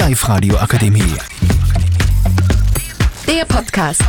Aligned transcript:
Live-Radio 0.00 0.56
Akademie. 0.56 1.14
Der 3.26 3.44
Podcast. 3.44 4.02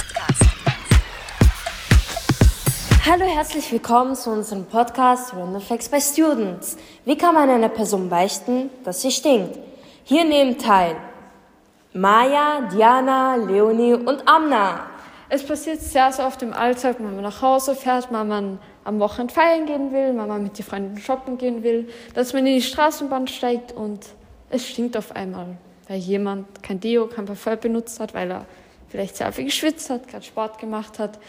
Hallo, 3.06 3.26
herzlich 3.26 3.70
willkommen 3.74 4.16
zu 4.16 4.30
unserem 4.30 4.64
Podcast 4.64 5.34
Random 5.34 5.62
Facts 5.62 5.90
by 5.90 6.00
Students. 6.00 6.78
Wie 7.04 7.18
kann 7.18 7.36
man 7.36 7.50
einer 7.50 7.68
Person 7.68 8.08
beichten, 8.08 8.70
dass 8.86 9.02
sie 9.02 9.12
stinkt? 9.12 9.60
Hier 10.06 10.24
nehmen 10.24 10.58
teil 10.58 10.96
Maya, 11.92 12.70
Diana, 12.72 13.36
Leonie 13.36 13.96
und 13.96 14.26
Amna. 14.26 14.86
Es 15.28 15.46
passiert 15.46 15.82
sehr, 15.82 16.10
sehr 16.14 16.26
oft 16.26 16.42
im 16.42 16.54
Alltag, 16.54 16.96
wenn 17.00 17.16
man 17.16 17.24
nach 17.24 17.42
Hause 17.42 17.76
fährt, 17.76 18.10
wenn 18.14 18.30
man 18.30 18.60
am 18.86 18.98
Wochenende 19.02 19.34
feiern 19.34 19.66
gehen 19.66 19.92
will, 19.92 20.16
wenn 20.18 20.28
man 20.28 20.42
mit 20.42 20.58
den 20.58 20.64
Freunden 20.64 20.98
shoppen 21.00 21.38
gehen 21.38 21.64
will, 21.64 21.90
dass 22.14 22.32
man 22.32 22.48
in 22.48 22.56
die 22.56 22.62
Straßenbahn 22.62 23.28
steigt 23.28 23.74
und 23.74 24.06
es 24.50 24.66
stinkt 24.66 24.96
auf 24.96 25.14
einmal, 25.14 25.58
weil 25.92 26.00
jemand 26.00 26.64
kein 26.64 26.80
Deo, 26.80 27.08
kein 27.08 27.26
Parfum 27.26 27.58
benutzt 27.60 28.00
hat, 28.00 28.14
weil 28.14 28.32
er 28.32 28.46
vielleicht 28.88 29.18
sehr 29.18 29.30
viel 29.34 29.44
geschwitzt 29.46 29.90
hat, 29.90 30.08
gerade 30.08 30.24
Sport 30.24 30.58
gemacht 30.58 31.00
hat. 31.00 31.20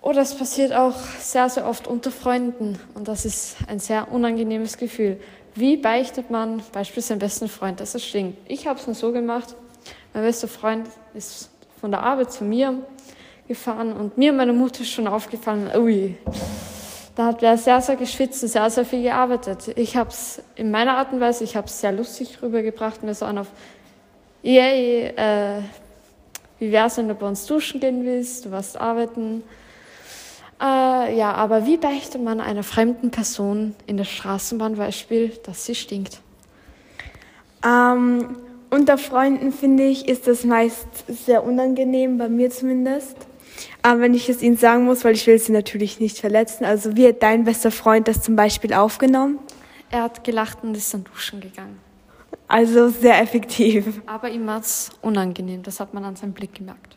Oder 0.00 0.20
es 0.20 0.32
passiert 0.36 0.72
auch 0.72 0.94
sehr, 1.18 1.48
sehr 1.48 1.66
oft 1.66 1.88
unter 1.88 2.12
Freunden 2.12 2.78
und 2.94 3.08
das 3.08 3.24
ist 3.24 3.56
ein 3.66 3.80
sehr 3.80 4.12
unangenehmes 4.12 4.76
Gefühl. 4.78 5.20
Wie 5.56 5.76
beichtet 5.76 6.30
man 6.30 6.62
beispielsweise 6.72 7.08
seinem 7.08 7.18
besten 7.18 7.48
Freund, 7.48 7.80
dass 7.80 7.96
es 7.96 8.04
stinkt? 8.04 8.38
Ich 8.48 8.68
habe 8.68 8.78
es 8.78 8.86
nur 8.86 8.94
so 8.94 9.10
gemacht, 9.10 9.56
mein 10.12 10.22
bester 10.22 10.46
Freund 10.46 10.86
ist 11.14 11.50
von 11.80 11.90
der 11.90 12.04
Arbeit 12.04 12.30
zu 12.30 12.44
mir 12.44 12.80
gefahren 13.48 13.92
und 13.92 14.16
mir 14.16 14.30
und 14.30 14.36
meiner 14.36 14.52
Mutter 14.52 14.82
ist 14.82 14.90
schon 14.90 15.08
aufgefallen, 15.08 15.68
ui, 15.76 16.16
da 17.14 17.26
hat 17.26 17.42
er 17.42 17.56
sehr, 17.56 17.80
sehr 17.80 17.96
geschwitzt 17.96 18.42
und 18.42 18.48
sehr, 18.48 18.68
sehr 18.70 18.84
viel 18.84 19.02
gearbeitet. 19.02 19.68
Ich 19.76 19.96
habe 19.96 20.10
es 20.10 20.42
in 20.56 20.70
meiner 20.70 20.96
Art 20.96 21.12
und 21.12 21.20
Weise, 21.20 21.44
ich 21.44 21.56
habe 21.56 21.66
es 21.66 21.80
sehr 21.80 21.92
lustig 21.92 22.42
rübergebracht, 22.42 23.02
mir 23.02 23.14
so 23.14 23.24
an 23.24 23.38
auf, 23.38 23.48
yay, 24.42 25.12
äh, 25.16 25.60
wie 26.58 26.72
wär's, 26.72 26.96
wenn 26.96 27.08
du 27.08 27.14
bei 27.14 27.26
uns 27.26 27.46
duschen 27.46 27.80
gehen 27.80 28.04
willst, 28.04 28.46
du 28.46 28.50
warst 28.50 28.76
arbeiten. 28.76 29.42
Äh, 30.60 31.16
ja, 31.16 31.32
aber 31.32 31.66
wie 31.66 31.76
beichtet 31.76 32.22
man 32.22 32.40
einer 32.40 32.62
fremden 32.62 33.10
Person 33.10 33.74
in 33.86 33.96
der 33.96 34.04
Straßenbahn 34.04 34.76
Beispiel, 34.76 35.30
dass 35.44 35.66
sie 35.66 35.74
stinkt? 35.74 36.20
Ähm, 37.64 38.36
unter 38.70 38.98
Freunden 38.98 39.52
finde 39.52 39.84
ich, 39.84 40.08
ist 40.08 40.26
das 40.26 40.44
meist 40.44 40.88
sehr 41.06 41.44
unangenehm, 41.44 42.18
bei 42.18 42.28
mir 42.28 42.50
zumindest. 42.50 43.16
Aber 43.84 44.00
wenn 44.00 44.14
ich 44.14 44.30
es 44.30 44.40
Ihnen 44.40 44.56
sagen 44.56 44.86
muss, 44.86 45.04
weil 45.04 45.12
ich 45.12 45.26
will 45.26 45.38
Sie 45.38 45.52
natürlich 45.52 46.00
nicht 46.00 46.16
verletzen, 46.16 46.64
also 46.64 46.96
wie 46.96 47.06
hat 47.06 47.22
dein 47.22 47.44
bester 47.44 47.70
Freund 47.70 48.08
das 48.08 48.22
zum 48.22 48.34
Beispiel 48.34 48.72
aufgenommen? 48.72 49.38
Er 49.90 50.04
hat 50.04 50.24
gelacht 50.24 50.58
und 50.62 50.74
ist 50.74 50.94
dann 50.94 51.04
duschen 51.04 51.42
gegangen. 51.42 51.78
Also 52.48 52.88
sehr 52.88 53.20
effektiv. 53.20 54.00
Aber 54.06 54.30
ihm 54.30 54.46
war 54.46 54.60
es 54.60 54.88
unangenehm, 55.02 55.62
das 55.62 55.80
hat 55.80 55.92
man 55.92 56.02
an 56.02 56.16
seinem 56.16 56.32
Blick 56.32 56.54
gemerkt. 56.54 56.96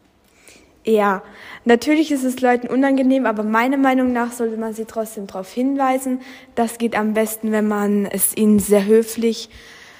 Ja, 0.85 1.23
natürlich 1.65 2.09
ist 2.09 2.23
es 2.23 2.39
Leuten 2.39 2.67
unangenehm, 2.67 3.25
aber 3.25 3.43
meiner 3.43 3.75
Meinung 3.75 4.13
nach 4.13 4.31
sollte 4.31 4.55
man 4.55 4.71
sie 4.71 4.85
trotzdem 4.85 5.27
darauf 5.27 5.52
hinweisen. 5.52 6.21
Das 6.55 6.77
geht 6.77 6.95
am 6.95 7.13
besten, 7.13 7.52
wenn 7.52 7.67
man 7.67 8.05
es 8.05 8.38
ihnen 8.38 8.59
sehr 8.59 8.85
höflich 8.85 9.49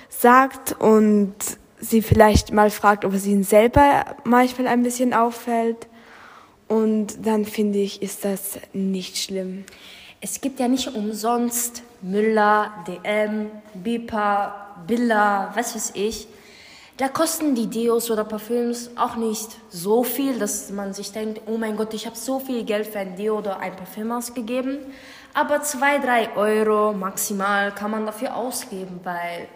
sagt 0.08 0.80
und 0.80 1.36
sie 1.82 2.02
vielleicht 2.02 2.54
mal 2.54 2.70
fragt, 2.70 3.04
ob 3.04 3.14
es 3.14 3.26
ihnen 3.26 3.44
selber 3.44 4.06
manchmal 4.24 4.68
ein 4.68 4.84
bisschen 4.84 5.14
auffällt. 5.14 5.88
Und 6.68 7.26
dann 7.26 7.46
finde 7.46 7.80
ich, 7.80 8.02
ist 8.02 8.26
das 8.26 8.60
nicht 8.74 9.18
schlimm. 9.18 9.66
Es 10.20 10.42
gibt 10.42 10.60
ja 10.60 10.68
nicht 10.68 10.94
umsonst 10.94 11.84
Müller, 12.02 12.84
DM, 12.88 13.52
Bipa, 13.76 14.76
Billa, 14.86 15.52
was 15.56 15.76
weiß 15.76 15.92
ich. 15.96 16.28
Da 16.98 17.08
kosten 17.08 17.54
die 17.54 17.68
Deos 17.68 18.10
oder 18.10 18.24
Parfüms 18.24 18.90
auch 18.96 19.16
nicht 19.16 19.50
so 19.70 20.04
viel, 20.04 20.40
dass 20.40 20.72
man 20.72 20.94
sich 20.94 21.12
denkt, 21.12 21.42
oh 21.46 21.58
mein 21.58 21.78
Gott, 21.78 21.94
ich 21.94 22.08
habe 22.08 22.16
so 22.16 22.40
viel 22.40 22.64
Geld 22.64 22.88
für 22.88 22.98
ein 22.98 23.16
Deo 23.16 23.38
oder 23.38 23.60
ein 23.60 23.76
Parfüm 23.76 24.12
ausgegeben. 24.12 24.80
Aber 25.36 25.62
zwei, 25.62 26.00
drei 26.00 26.36
Euro 26.36 26.94
maximal 26.94 27.72
kann 27.76 27.92
man 27.92 28.08
dafür 28.08 28.36
ausgeben, 28.36 29.00
weil 29.04 29.48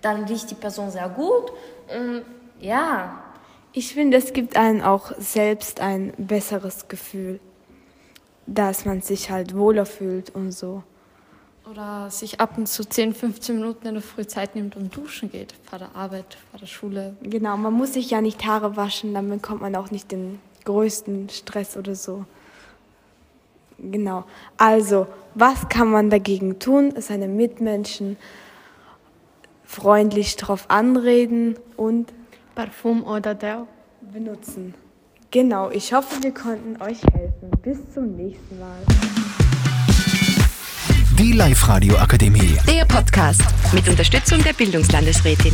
dann 0.00 0.24
riecht 0.24 0.50
die 0.50 0.56
Person 0.56 0.90
sehr 0.90 1.08
gut 1.08 1.52
und 1.96 2.24
ja. 2.60 3.22
Ich 3.78 3.94
finde, 3.94 4.16
es 4.16 4.32
gibt 4.32 4.56
einen 4.56 4.82
auch 4.82 5.12
selbst 5.18 5.78
ein 5.78 6.12
besseres 6.18 6.88
Gefühl, 6.88 7.38
dass 8.44 8.84
man 8.84 9.02
sich 9.02 9.30
halt 9.30 9.54
wohler 9.56 9.86
fühlt 9.86 10.34
und 10.34 10.50
so. 10.50 10.82
Oder 11.70 12.10
sich 12.10 12.40
ab 12.40 12.58
und 12.58 12.66
zu 12.66 12.84
10, 12.84 13.14
15 13.14 13.54
Minuten 13.54 13.86
in 13.86 13.94
der 13.94 14.02
Früh 14.02 14.26
Zeit 14.26 14.56
nimmt 14.56 14.74
und 14.74 14.96
duschen 14.96 15.30
geht, 15.30 15.54
vor 15.70 15.78
der 15.78 15.94
Arbeit, 15.94 16.38
vor 16.50 16.58
der 16.58 16.66
Schule. 16.66 17.16
Genau, 17.22 17.56
man 17.56 17.72
muss 17.72 17.92
sich 17.92 18.10
ja 18.10 18.20
nicht 18.20 18.44
Haare 18.44 18.74
waschen, 18.74 19.14
dann 19.14 19.30
bekommt 19.30 19.60
man 19.60 19.76
auch 19.76 19.92
nicht 19.92 20.10
den 20.10 20.40
größten 20.64 21.28
Stress 21.28 21.76
oder 21.76 21.94
so. 21.94 22.24
Genau. 23.78 24.24
Also, 24.56 25.06
was 25.36 25.68
kann 25.68 25.92
man 25.92 26.10
dagegen 26.10 26.58
tun? 26.58 26.94
Seine 26.96 27.28
Mitmenschen 27.28 28.16
freundlich 29.64 30.34
darauf 30.34 30.68
anreden 30.68 31.56
und 31.76 32.12
Parfum 32.58 33.04
oder 33.04 33.36
Deo 33.36 33.68
benutzen. 34.12 34.74
Genau, 35.30 35.70
ich 35.70 35.92
hoffe, 35.92 36.20
wir 36.24 36.34
konnten 36.34 36.82
euch 36.82 36.98
helfen. 37.12 37.52
Bis 37.62 37.78
zum 37.94 38.16
nächsten 38.16 38.58
Mal. 38.58 38.80
Die 41.16 41.34
Live-Radio 41.34 41.96
Akademie. 41.98 42.56
Der 42.66 42.84
Podcast 42.84 43.44
mit 43.72 43.88
Unterstützung 43.88 44.42
der 44.42 44.54
Bildungslandesrätin. 44.54 45.52